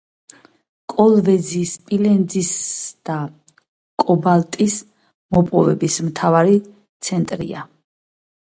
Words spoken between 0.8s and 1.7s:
კოლვეზი